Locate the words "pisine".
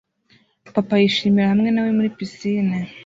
2.17-2.77